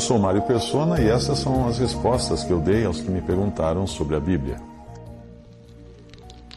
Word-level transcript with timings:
Eu 0.00 0.04
sou 0.04 0.18
Mário 0.18 0.40
Persona 0.40 0.98
e 0.98 1.08
essas 1.10 1.40
são 1.40 1.68
as 1.68 1.78
respostas 1.78 2.42
que 2.42 2.50
eu 2.50 2.58
dei 2.58 2.86
aos 2.86 3.02
que 3.02 3.10
me 3.10 3.20
perguntaram 3.20 3.86
sobre 3.86 4.16
a 4.16 4.18
Bíblia. 4.18 4.56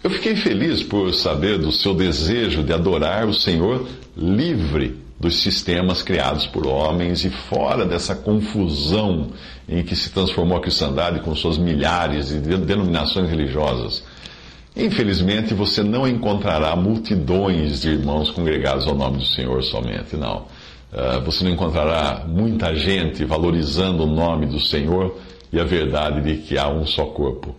Eu 0.01 0.09
fiquei 0.09 0.33
feliz 0.37 0.81
por 0.81 1.13
saber 1.13 1.57
do 1.57 1.69
seu 1.69 1.93
desejo 1.93 2.63
de 2.63 2.71
adorar 2.71 3.27
o 3.27 3.33
Senhor 3.33 3.85
livre 4.15 4.97
dos 5.19 5.43
sistemas 5.43 6.01
criados 6.01 6.47
por 6.47 6.65
homens 6.65 7.25
e 7.25 7.29
fora 7.29 7.85
dessa 7.85 8.15
confusão 8.15 9.31
em 9.67 9.83
que 9.83 9.93
se 9.93 10.09
transformou 10.11 10.57
a 10.57 10.61
cristandade 10.61 11.19
com 11.19 11.35
suas 11.35 11.57
milhares 11.57 12.29
de 12.29 12.39
denominações 12.39 13.29
religiosas. 13.29 14.05
Infelizmente, 14.73 15.53
você 15.53 15.83
não 15.83 16.07
encontrará 16.07 16.73
multidões 16.77 17.81
de 17.81 17.89
irmãos 17.89 18.31
congregados 18.31 18.87
ao 18.87 18.95
nome 18.95 19.17
do 19.17 19.25
Senhor 19.25 19.61
somente, 19.63 20.15
não. 20.15 20.45
Uh, 20.93 21.21
você 21.25 21.43
não 21.43 21.51
encontrará 21.51 22.23
muita 22.27 22.75
gente 22.75 23.25
valorizando 23.25 24.03
o 24.03 24.07
nome 24.07 24.45
do 24.45 24.59
Senhor 24.59 25.17
e 25.51 25.59
a 25.59 25.63
verdade 25.63 26.21
de 26.21 26.43
que 26.43 26.55
há 26.55 26.69
um 26.69 26.85
só 26.85 27.05
corpo. 27.05 27.55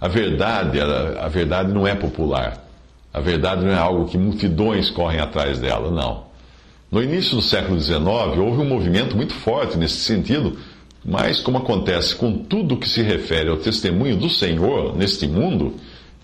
A 0.00 0.08
verdade, 0.08 0.80
a 0.80 1.28
verdade 1.28 1.70
não 1.70 1.86
é 1.86 1.94
popular. 1.94 2.64
A 3.12 3.20
verdade 3.20 3.64
não 3.64 3.72
é 3.72 3.76
algo 3.76 4.06
que 4.06 4.16
multidões 4.16 4.90
correm 4.90 5.20
atrás 5.20 5.58
dela, 5.58 5.90
não. 5.90 6.28
No 6.90 7.02
início 7.02 7.36
do 7.36 7.42
século 7.42 7.78
XIX, 7.78 8.00
houve 8.38 8.62
um 8.62 8.68
movimento 8.68 9.14
muito 9.14 9.34
forte 9.34 9.76
nesse 9.76 9.96
sentido, 9.96 10.56
mas 11.04 11.40
como 11.40 11.58
acontece 11.58 12.16
com 12.16 12.38
tudo 12.38 12.76
que 12.78 12.88
se 12.88 13.02
refere 13.02 13.50
ao 13.50 13.58
testemunho 13.58 14.16
do 14.16 14.30
Senhor 14.30 14.96
neste 14.96 15.26
mundo, 15.26 15.74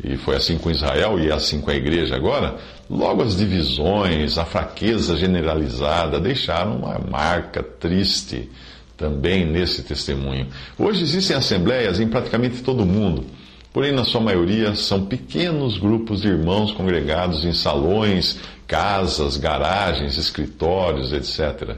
e 0.03 0.17
foi 0.17 0.37
assim 0.37 0.59
com 0.59 0.71
Israel 0.71 1.19
e 1.21 1.29
é 1.29 1.33
assim 1.33 1.61
com 1.61 1.71
a 1.71 1.75
igreja 1.75 2.17
agora, 2.17 2.57
logo 2.91 3.23
as 3.23 3.37
divisões, 3.37 4.39
a 4.39 4.45
fraqueza 4.45 5.17
generalizada 5.17 6.19
deixaram 6.19 6.79
uma 6.79 6.99
marca 6.99 7.63
triste 7.63 8.51
também 8.97 9.45
nesse 9.45 9.83
testemunho. 9.83 10.49
Hoje 10.79 11.03
existem 11.03 11.37
assembleias 11.37 12.01
em 12.01 12.09
praticamente 12.09 12.63
todo 12.63 12.83
o 12.83 12.87
mundo. 12.87 13.25
Porém, 13.73 13.91
na 13.91 14.05
sua 14.05 14.21
maioria, 14.21 14.75
são 14.77 15.05
pequenos 15.05 15.79
grupos 15.79 16.23
de 16.23 16.29
irmãos 16.29 16.71
congregados 16.71 17.45
em 17.45 17.53
salões, 17.53 18.39
casas, 18.69 19.37
garagens, 19.37 20.17
escritórios, 20.17 21.13
etc. 21.13 21.77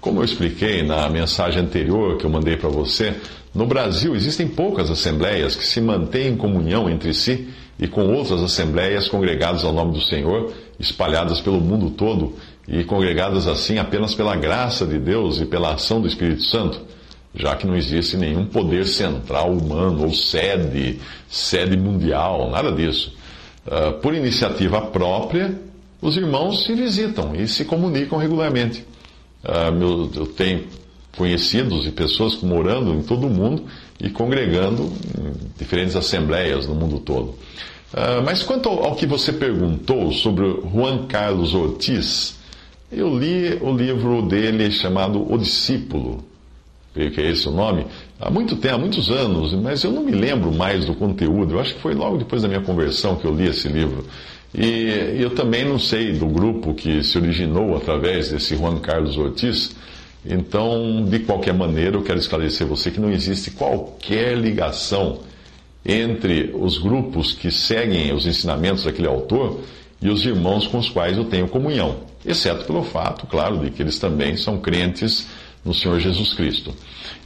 Como 0.00 0.20
eu 0.20 0.24
expliquei 0.24 0.82
na 0.82 1.08
mensagem 1.08 1.62
anterior 1.62 2.16
que 2.16 2.24
eu 2.24 2.30
mandei 2.30 2.56
para 2.56 2.68
você, 2.68 3.14
no 3.54 3.66
Brasil 3.66 4.14
existem 4.14 4.46
poucas 4.46 4.90
assembleias 4.90 5.56
que 5.56 5.66
se 5.66 5.80
mantêm 5.80 6.28
em 6.28 6.36
comunhão 6.36 6.88
entre 6.88 7.12
si 7.12 7.48
e 7.78 7.88
com 7.88 8.06
outras 8.12 8.42
assembleias 8.42 9.08
congregadas 9.08 9.64
ao 9.64 9.72
nome 9.72 9.92
do 9.92 10.00
Senhor, 10.00 10.52
espalhadas 10.78 11.40
pelo 11.40 11.60
mundo 11.60 11.90
todo 11.90 12.34
e 12.66 12.84
congregadas 12.84 13.46
assim 13.46 13.78
apenas 13.78 14.14
pela 14.14 14.36
graça 14.36 14.86
de 14.86 14.98
Deus 14.98 15.40
e 15.40 15.46
pela 15.46 15.74
ação 15.74 16.00
do 16.00 16.08
Espírito 16.08 16.42
Santo 16.42 16.80
já 17.34 17.54
que 17.54 17.66
não 17.66 17.76
existe 17.76 18.16
nenhum 18.16 18.46
poder 18.46 18.86
central 18.86 19.52
humano 19.52 20.04
ou 20.04 20.12
sede, 20.12 20.98
sede 21.28 21.76
mundial, 21.76 22.50
nada 22.50 22.72
disso. 22.72 23.14
Uh, 23.66 23.92
por 24.00 24.14
iniciativa 24.14 24.80
própria, 24.80 25.58
os 26.00 26.16
irmãos 26.16 26.64
se 26.64 26.74
visitam 26.74 27.34
e 27.34 27.46
se 27.46 27.64
comunicam 27.64 28.18
regularmente. 28.18 28.84
Uh, 29.44 29.72
meu, 29.72 30.10
eu 30.14 30.26
tenho 30.26 30.64
conhecidos 31.16 31.86
e 31.86 31.90
pessoas 31.90 32.40
morando 32.40 32.94
em 32.94 33.02
todo 33.02 33.26
o 33.26 33.30
mundo 33.30 33.64
e 34.00 34.08
congregando 34.08 34.84
em 35.18 35.32
diferentes 35.58 35.96
assembleias 35.96 36.66
no 36.66 36.74
mundo 36.74 37.00
todo. 37.00 37.34
Uh, 37.92 38.22
mas 38.24 38.42
quanto 38.42 38.68
ao, 38.68 38.84
ao, 38.84 38.94
que 38.94 39.06
você 39.06 39.32
perguntou 39.32 40.12
sobre 40.12 40.44
Juan 40.72 41.06
Carlos 41.06 41.54
Ortiz, 41.54 42.36
eu 42.90 43.18
li 43.18 43.58
o 43.60 43.74
livro 43.74 44.22
dele 44.22 44.70
chamado 44.70 45.30
O 45.30 45.36
Discípulo, 45.36 46.24
creio 46.94 47.10
que 47.10 47.20
é 47.20 47.30
esse 47.30 47.48
o 47.48 47.50
nome, 47.50 47.86
há 48.20 48.30
muito 48.30 48.56
tempo, 48.56 48.74
há 48.74 48.78
muitos 48.78 49.10
anos, 49.10 49.54
mas 49.54 49.82
eu 49.84 49.90
não 49.90 50.04
me 50.04 50.12
lembro 50.12 50.52
mais 50.52 50.84
do 50.84 50.94
conteúdo. 50.94 51.54
Eu 51.54 51.60
acho 51.60 51.74
que 51.74 51.80
foi 51.80 51.94
logo 51.94 52.18
depois 52.18 52.42
da 52.42 52.48
minha 52.48 52.60
conversão 52.60 53.16
que 53.16 53.24
eu 53.24 53.34
li 53.34 53.46
esse 53.46 53.68
livro. 53.68 54.04
E 54.54 55.16
eu 55.20 55.30
também 55.30 55.64
não 55.64 55.78
sei 55.78 56.12
do 56.12 56.26
grupo 56.26 56.74
que 56.74 57.02
se 57.02 57.18
originou 57.18 57.76
através 57.76 58.30
desse 58.30 58.56
Juan 58.56 58.78
Carlos 58.78 59.16
Ortiz. 59.18 59.76
Então, 60.24 61.04
de 61.04 61.20
qualquer 61.20 61.54
maneira, 61.54 61.96
eu 61.96 62.02
quero 62.02 62.18
esclarecer 62.18 62.66
você 62.66 62.90
que 62.90 63.00
não 63.00 63.10
existe 63.10 63.50
qualquer 63.50 64.36
ligação 64.36 65.20
entre 65.84 66.54
os 66.54 66.78
grupos 66.78 67.32
que 67.32 67.50
seguem 67.50 68.12
os 68.12 68.26
ensinamentos 68.26 68.84
daquele 68.84 69.08
autor 69.08 69.60
e 70.00 70.08
os 70.08 70.24
irmãos 70.24 70.66
com 70.66 70.78
os 70.78 70.88
quais 70.88 71.16
eu 71.16 71.24
tenho 71.24 71.48
comunhão, 71.48 71.96
exceto 72.24 72.64
pelo 72.64 72.82
fato, 72.82 73.26
claro, 73.26 73.58
de 73.58 73.70
que 73.70 73.82
eles 73.82 73.98
também 73.98 74.36
são 74.36 74.58
crentes 74.58 75.26
no 75.68 75.74
Senhor 75.74 76.00
Jesus 76.00 76.32
Cristo. 76.32 76.74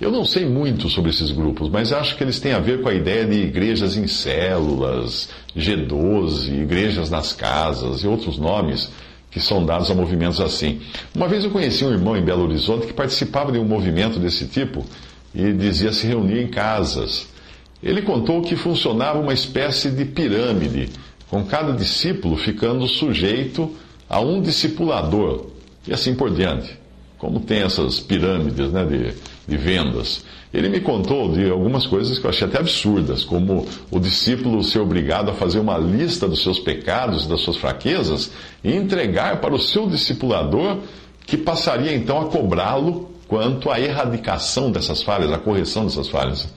Eu 0.00 0.10
não 0.10 0.24
sei 0.24 0.44
muito 0.44 0.90
sobre 0.90 1.10
esses 1.10 1.30
grupos, 1.30 1.70
mas 1.70 1.92
acho 1.92 2.16
que 2.16 2.24
eles 2.24 2.40
têm 2.40 2.52
a 2.52 2.58
ver 2.58 2.82
com 2.82 2.88
a 2.88 2.94
ideia 2.94 3.24
de 3.24 3.34
igrejas 3.34 3.96
em 3.96 4.08
células, 4.08 5.28
G12, 5.56 6.62
igrejas 6.62 7.08
nas 7.08 7.32
casas 7.32 8.02
e 8.02 8.08
outros 8.08 8.36
nomes 8.36 8.90
que 9.30 9.40
são 9.40 9.64
dados 9.64 9.90
a 9.90 9.94
movimentos 9.94 10.40
assim. 10.40 10.80
Uma 11.14 11.28
vez 11.28 11.44
eu 11.44 11.50
conheci 11.50 11.84
um 11.84 11.92
irmão 11.92 12.16
em 12.16 12.22
Belo 12.22 12.42
Horizonte 12.42 12.88
que 12.88 12.92
participava 12.92 13.52
de 13.52 13.58
um 13.58 13.64
movimento 13.64 14.18
desse 14.18 14.46
tipo 14.46 14.84
e 15.34 15.52
dizia 15.52 15.92
se 15.92 16.06
reunir 16.06 16.42
em 16.42 16.48
casas. 16.48 17.28
Ele 17.82 18.02
contou 18.02 18.42
que 18.42 18.56
funcionava 18.56 19.18
uma 19.18 19.32
espécie 19.32 19.90
de 19.90 20.04
pirâmide, 20.04 20.90
com 21.30 21.44
cada 21.44 21.72
discípulo 21.72 22.36
ficando 22.36 22.86
sujeito 22.86 23.74
a 24.10 24.20
um 24.20 24.42
discipulador 24.42 25.46
e 25.88 25.94
assim 25.94 26.14
por 26.14 26.30
diante 26.30 26.81
como 27.22 27.38
tem 27.38 27.62
essas 27.62 28.00
pirâmides 28.00 28.72
né, 28.72 28.84
de, 28.84 29.14
de 29.46 29.56
vendas. 29.56 30.24
Ele 30.52 30.68
me 30.68 30.80
contou 30.80 31.30
de 31.30 31.48
algumas 31.48 31.86
coisas 31.86 32.18
que 32.18 32.26
eu 32.26 32.30
achei 32.30 32.48
até 32.48 32.58
absurdas, 32.58 33.22
como 33.22 33.64
o 33.92 34.00
discípulo 34.00 34.64
ser 34.64 34.80
obrigado 34.80 35.30
a 35.30 35.32
fazer 35.32 35.60
uma 35.60 35.78
lista 35.78 36.26
dos 36.26 36.42
seus 36.42 36.58
pecados, 36.58 37.24
das 37.28 37.40
suas 37.42 37.56
fraquezas, 37.56 38.32
e 38.64 38.74
entregar 38.74 39.40
para 39.40 39.54
o 39.54 39.58
seu 39.58 39.88
discipulador, 39.88 40.78
que 41.24 41.36
passaria 41.36 41.94
então 41.94 42.20
a 42.20 42.24
cobrá-lo 42.24 43.08
quanto 43.28 43.70
à 43.70 43.78
erradicação 43.78 44.72
dessas 44.72 45.04
falhas, 45.04 45.30
a 45.30 45.38
correção 45.38 45.84
dessas 45.84 46.08
falhas. 46.08 46.52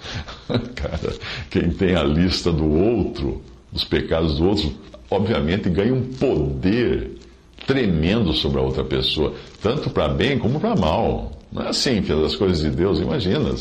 Cara, 0.74 1.14
quem 1.52 1.70
tem 1.70 1.96
a 1.96 2.03
lista 2.03 2.52
do 2.52 2.68
outro, 2.68 3.40
dos 3.72 3.84
pecados 3.84 4.40
do 4.40 4.47
outro, 4.47 4.74
obviamente 5.12 5.70
ganha 5.70 5.94
um 5.94 6.06
poder 6.06 7.12
tremendo 7.66 8.34
sobre 8.34 8.59
a 8.59 8.62
outra 8.62 8.84
pessoa, 8.84 9.34
tanto 9.62 9.90
para 9.90 10.08
bem 10.08 10.38
como 10.38 10.59
para 10.59 10.76
mal. 10.76 11.31
Não 11.52 11.64
é 11.64 11.70
assim 11.70 12.02
que 12.02 12.12
as 12.12 12.36
coisas 12.36 12.62
de 12.62 12.70
Deus, 12.70 13.00
imagina. 13.00 13.52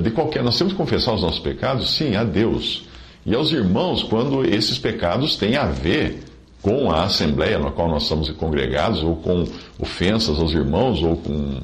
De 0.00 0.10
qualquer, 0.10 0.42
nós 0.42 0.56
temos 0.56 0.72
que 0.72 0.78
confessar 0.78 1.14
os 1.14 1.22
nossos 1.22 1.40
pecados, 1.40 1.90
sim, 1.90 2.16
a 2.16 2.24
Deus. 2.24 2.84
E 3.24 3.34
aos 3.34 3.52
irmãos, 3.52 4.02
quando 4.02 4.44
esses 4.44 4.78
pecados 4.78 5.36
têm 5.36 5.56
a 5.56 5.66
ver 5.66 6.22
com 6.62 6.90
a 6.90 7.04
assembleia 7.04 7.58
na 7.58 7.70
qual 7.70 7.88
nós 7.88 8.04
estamos 8.04 8.28
congregados, 8.30 9.02
ou 9.02 9.16
com 9.16 9.44
ofensas 9.78 10.38
aos 10.38 10.52
irmãos, 10.52 11.02
ou 11.02 11.16
com 11.16 11.60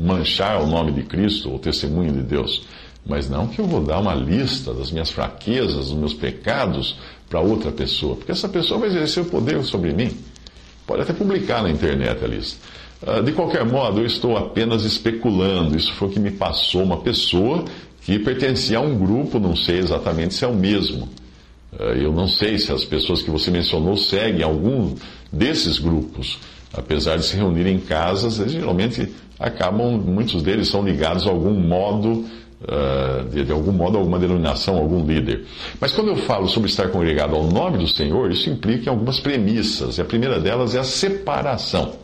manchar 0.00 0.62
o 0.62 0.66
nome 0.66 0.92
de 0.92 1.02
Cristo, 1.02 1.50
ou 1.50 1.58
testemunho 1.58 2.12
de 2.12 2.22
Deus. 2.22 2.66
Mas 3.04 3.28
não 3.28 3.46
que 3.46 3.60
eu 3.60 3.66
vou 3.66 3.82
dar 3.82 3.98
uma 3.98 4.14
lista 4.14 4.72
das 4.74 4.90
minhas 4.90 5.10
fraquezas, 5.10 5.88
dos 5.88 5.94
meus 5.94 6.14
pecados, 6.14 6.96
para 7.28 7.40
outra 7.40 7.70
pessoa, 7.72 8.16
porque 8.16 8.32
essa 8.32 8.48
pessoa 8.48 8.80
vai 8.80 8.88
exercer 8.88 9.22
o 9.22 9.26
poder 9.26 9.62
sobre 9.64 9.92
mim. 9.92 10.16
Pode 10.86 11.02
até 11.02 11.12
publicar 11.12 11.62
na 11.62 11.70
internet 11.70 12.24
a 12.24 12.28
lista. 12.28 12.58
Ah, 13.04 13.20
de 13.20 13.32
qualquer 13.32 13.64
modo, 13.64 14.00
eu 14.00 14.06
estou 14.06 14.36
apenas 14.36 14.84
especulando. 14.84 15.76
Isso 15.76 15.92
foi 15.94 16.08
o 16.08 16.10
que 16.10 16.20
me 16.20 16.30
passou 16.30 16.82
uma 16.82 16.98
pessoa 16.98 17.64
que 18.02 18.18
pertencia 18.18 18.78
a 18.78 18.80
um 18.80 18.96
grupo, 18.96 19.38
não 19.40 19.56
sei 19.56 19.78
exatamente 19.78 20.34
se 20.34 20.44
é 20.44 20.48
o 20.48 20.54
mesmo. 20.54 21.08
Ah, 21.78 21.92
eu 21.92 22.12
não 22.12 22.28
sei 22.28 22.58
se 22.58 22.72
as 22.72 22.84
pessoas 22.84 23.22
que 23.22 23.30
você 23.30 23.50
mencionou 23.50 23.96
seguem 23.96 24.42
algum 24.42 24.94
desses 25.32 25.78
grupos. 25.78 26.38
Apesar 26.72 27.16
de 27.16 27.24
se 27.24 27.36
reunirem 27.36 27.76
em 27.76 27.80
casas, 27.80 28.38
eles 28.38 28.52
geralmente 28.52 29.08
acabam, 29.38 29.98
muitos 29.98 30.42
deles 30.42 30.68
são 30.68 30.82
ligados 30.82 31.26
a 31.26 31.30
algum 31.30 31.52
modo 31.52 32.10
uh, 32.10 32.26
de, 33.24 33.44
de, 33.44 33.52
algum 33.52 33.72
modo, 33.72 33.98
alguma 33.98 34.18
denominação, 34.18 34.76
algum 34.76 35.04
líder. 35.06 35.44
Mas 35.80 35.92
quando 35.92 36.08
eu 36.08 36.16
falo 36.16 36.48
sobre 36.48 36.68
estar 36.68 36.88
congregado 36.88 37.34
ao 37.34 37.44
nome 37.44 37.78
do 37.78 37.88
Senhor, 37.88 38.30
isso 38.30 38.48
implica 38.50 38.90
algumas 38.90 39.20
premissas. 39.20 39.98
E 39.98 40.00
a 40.00 40.04
primeira 40.04 40.40
delas 40.40 40.74
é 40.74 40.78
a 40.78 40.84
separação. 40.84 41.94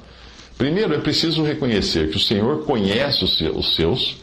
Primeiro, 0.56 0.94
é 0.94 0.98
preciso 0.98 1.42
reconhecer 1.42 2.10
que 2.10 2.16
o 2.16 2.20
Senhor 2.20 2.64
conhece 2.64 3.24
os 3.24 3.74
seus, 3.74 4.16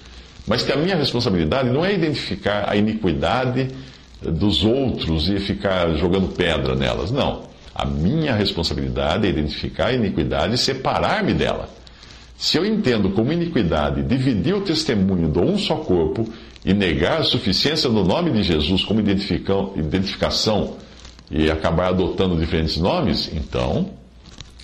mas 0.48 0.64
que 0.64 0.72
a 0.72 0.78
minha 0.78 0.96
responsabilidade 0.96 1.70
não 1.70 1.84
é 1.84 1.94
identificar 1.94 2.70
a 2.70 2.76
iniquidade 2.76 3.68
dos 4.22 4.64
outros 4.64 5.30
e 5.30 5.40
ficar 5.40 5.96
jogando 5.96 6.34
pedra 6.34 6.76
nelas. 6.76 7.12
Não. 7.12 7.44
A 7.74 7.86
minha 7.86 8.34
responsabilidade 8.34 9.26
é 9.26 9.30
identificar 9.30 9.88
a 9.88 9.94
iniquidade 9.94 10.56
e 10.56 10.58
separar-me 10.58 11.34
dela. 11.34 11.70
Se 12.38 12.58
eu 12.58 12.66
entendo 12.66 13.10
como 13.12 13.34
iniquidade 13.34 14.02
dividir 14.02 14.56
o 14.56 14.62
testemunho 14.62 15.28
do 15.28 15.42
um 15.42 15.58
só 15.58 15.76
corpo 15.76 16.28
e 16.64 16.74
negar 16.74 17.22
a 17.22 17.24
suficiência 17.24 17.90
do 17.90 18.04
nome 18.04 18.32
de 18.32 18.44
Jesus 18.44 18.84
como 18.84 19.00
identificação 19.00 20.76
e 21.32 21.50
acabar 21.50 21.90
adotando 21.90 22.38
diferentes 22.38 22.78
nomes, 22.78 23.30
então 23.34 23.92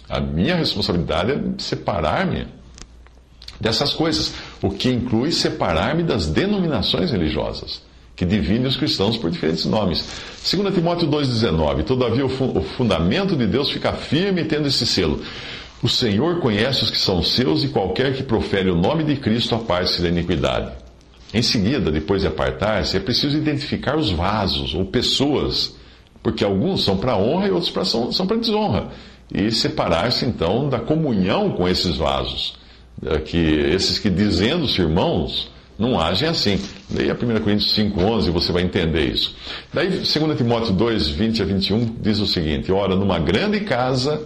a 0.10 0.20
minha 0.20 0.56
responsabilidade 0.56 1.32
é 1.32 1.40
separar-me 1.58 2.48
dessas 3.60 3.94
coisas, 3.94 4.34
o 4.62 4.70
que 4.70 4.90
inclui 4.90 5.32
separar-me 5.32 6.04
das 6.04 6.28
denominações 6.28 7.12
religiosas 7.12 7.82
que 8.16 8.26
dividem 8.26 8.66
os 8.66 8.78
cristãos 8.78 9.18
por 9.18 9.30
diferentes 9.30 9.66
nomes. 9.66 10.08
2 10.50 10.74
Timóteo 10.74 11.08
2,19: 11.08 11.84
Todavia 11.84 12.26
o 12.26 12.30
fundamento 12.30 13.36
de 13.36 13.46
Deus 13.46 13.70
fica 13.70 13.92
firme 13.92 14.46
tendo 14.46 14.68
esse 14.68 14.86
selo. 14.86 15.22
O 15.84 15.90
Senhor 15.90 16.40
conhece 16.40 16.84
os 16.84 16.90
que 16.90 16.98
são 16.98 17.22
seus 17.22 17.64
e 17.64 17.68
qualquer 17.68 18.16
que 18.16 18.24
profere 18.24 18.70
o 18.70 18.76
nome 18.76 19.04
de 19.04 19.18
Cristo 19.18 19.54
aparte-se 19.54 20.02
da 20.02 20.08
iniquidade. 20.08 20.72
Em 21.36 21.42
seguida, 21.42 21.92
depois 21.92 22.22
de 22.22 22.30
apartar-se, 22.30 22.96
é 22.96 23.00
preciso 23.02 23.38
identificar 23.38 23.98
os 23.98 24.10
vasos 24.10 24.74
ou 24.74 24.86
pessoas, 24.86 25.76
porque 26.24 26.46
alguns 26.46 26.86
são 26.86 26.96
para 26.96 27.18
honra 27.18 27.50
e 27.50 27.52
outros 27.52 27.70
pra, 27.70 27.84
são, 27.84 28.10
são 28.10 28.26
para 28.26 28.38
desonra. 28.38 28.88
E 29.34 29.52
separar-se 29.52 30.26
então 30.26 30.70
da 30.70 30.80
comunhão 30.80 31.52
com 31.52 31.68
esses 31.68 31.98
vasos. 31.98 32.58
É 33.06 33.18
que 33.18 33.38
esses 33.38 34.00
que 34.00 34.10
dizendo-se 34.10 34.80
irmãos, 34.80 35.52
não 35.78 36.00
agem 36.00 36.30
assim. 36.30 36.58
Leia 36.90 37.14
1 37.14 37.18
Coríntios 37.42 37.76
5,11 37.76 38.28
e 38.28 38.30
você 38.30 38.54
vai 38.54 38.64
entender 38.64 39.12
isso. 39.12 39.36
Daí, 39.74 39.90
2 39.90 40.38
Timóteo 40.38 40.72
2, 40.72 41.10
20 41.10 41.42
a 41.42 41.46
21 41.46 41.96
diz 42.00 42.20
o 42.20 42.28
seguinte: 42.28 42.72
Ora, 42.72 42.96
numa 42.96 43.20
grande 43.20 43.60
casa 43.60 44.26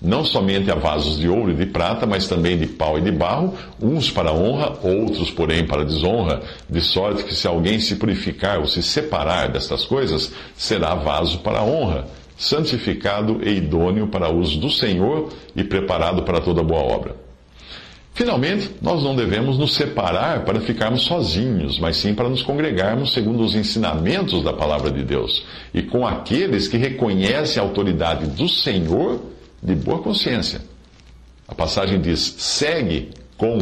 não 0.00 0.24
somente 0.24 0.70
a 0.70 0.76
vasos 0.76 1.18
de 1.18 1.28
ouro 1.28 1.50
e 1.50 1.54
de 1.54 1.66
prata, 1.66 2.06
mas 2.06 2.28
também 2.28 2.56
de 2.56 2.66
pau 2.66 2.98
e 2.98 3.00
de 3.00 3.10
barro, 3.10 3.54
uns 3.82 4.10
para 4.10 4.32
honra, 4.32 4.78
outros, 4.82 5.30
porém, 5.30 5.66
para 5.66 5.84
desonra, 5.84 6.40
de 6.68 6.80
sorte 6.80 7.24
que 7.24 7.34
se 7.34 7.48
alguém 7.48 7.80
se 7.80 7.96
purificar 7.96 8.60
ou 8.60 8.66
se 8.66 8.82
separar 8.82 9.48
destas 9.48 9.84
coisas, 9.84 10.32
será 10.56 10.94
vaso 10.94 11.38
para 11.38 11.64
honra, 11.64 12.06
santificado 12.36 13.40
e 13.42 13.56
idôneo 13.56 14.06
para 14.06 14.32
uso 14.32 14.60
do 14.60 14.70
Senhor 14.70 15.30
e 15.56 15.64
preparado 15.64 16.22
para 16.22 16.40
toda 16.40 16.62
boa 16.62 16.80
obra. 16.80 17.16
Finalmente, 18.14 18.70
nós 18.82 19.02
não 19.02 19.14
devemos 19.14 19.58
nos 19.58 19.74
separar 19.74 20.44
para 20.44 20.60
ficarmos 20.60 21.02
sozinhos, 21.02 21.78
mas 21.78 21.96
sim 21.96 22.14
para 22.14 22.28
nos 22.28 22.42
congregarmos 22.42 23.12
segundo 23.12 23.44
os 23.44 23.54
ensinamentos 23.54 24.42
da 24.42 24.52
palavra 24.52 24.90
de 24.90 25.04
Deus 25.04 25.44
e 25.72 25.82
com 25.82 26.04
aqueles 26.04 26.66
que 26.66 26.76
reconhecem 26.76 27.60
a 27.60 27.64
autoridade 27.64 28.26
do 28.26 28.48
Senhor 28.48 29.20
de 29.62 29.74
boa 29.74 30.00
consciência. 30.00 30.60
A 31.46 31.54
passagem 31.54 32.00
diz: 32.00 32.20
segue 32.38 33.10
com. 33.36 33.58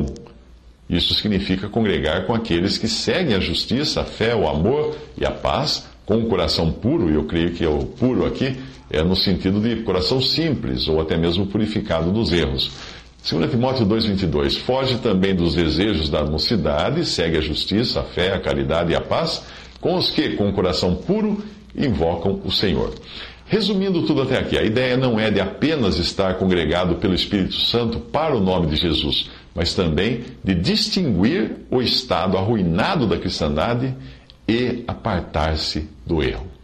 Isso 0.88 1.14
significa 1.14 1.69
congregar 1.69 2.26
com 2.26 2.34
aqueles 2.34 2.78
que 2.78 2.87
seguem 2.87 3.34
a 3.34 3.40
justiça, 3.40 4.02
a 4.02 4.04
fé, 4.04 4.34
o 4.37 4.48
amor 4.48 4.96
e 5.19 5.25
a 5.25 5.32
paz 5.32 5.84
com 6.04 6.19
o 6.19 6.28
coração 6.28 6.70
puro, 6.70 7.10
e 7.10 7.14
eu 7.14 7.25
creio 7.25 7.52
que 7.52 7.64
é 7.64 7.69
o 7.69 7.84
puro 7.84 8.25
aqui 8.25 8.56
é 8.90 9.02
no 9.02 9.16
sentido 9.16 9.60
de 9.60 9.82
coração 9.82 10.20
simples 10.20 10.88
ou 10.88 11.00
até 11.00 11.16
mesmo 11.16 11.46
purificado 11.46 12.12
dos 12.12 12.32
erros. 12.32 12.70
2 13.28 13.50
Timóteo 13.50 13.84
2,22 13.84 14.58
Foge 14.58 14.99
também 14.99 15.34
dos 15.34 15.54
desejos 15.54 16.08
da 16.08 16.25
mocidade, 16.25 17.04
segue 17.04 17.38
a 17.38 17.40
justiça, 17.40 18.00
a 18.00 18.04
fé, 18.04 18.32
a 18.32 18.40
caridade 18.40 18.92
e 18.92 18.94
a 18.94 19.00
paz, 19.00 19.42
com 19.81 19.96
os 19.96 20.10
que, 20.10 20.31
com 20.37 20.49
o 20.49 20.52
coração 20.52 20.94
puro, 20.94 21.42
invocam 21.76 22.40
o 22.44 22.52
Senhor. 22.52 22.94
Resumindo 23.48 24.02
tudo 24.02 24.22
até 24.22 24.38
aqui, 24.38 24.58
a 24.58 24.62
ideia 24.62 24.96
não 24.96 25.20
é 25.20 25.31
de 25.31 25.40
apenas 25.40 25.98
estar 25.98 26.34
congregado 26.34 26.96
pelo 26.96 27.14
Espírito 27.14 27.54
Santo 27.54 28.00
para 28.00 28.37
o 28.37 28.40
nome 28.40 28.66
de 28.66 28.76
Jesus, 28.76 29.31
mas 29.54 29.72
também 29.72 30.25
de 30.43 30.52
distinguir 30.54 31.52
o 31.70 31.81
estado 31.81 32.37
arruinado 32.37 33.06
da 33.06 33.16
cristandade 33.16 33.94
e 34.48 34.82
apartar-se 34.88 35.88
do 36.04 36.22
erro. 36.22 36.56